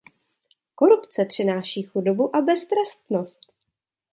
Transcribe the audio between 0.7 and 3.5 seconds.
Korupce přináší chudobu a beztrestnost.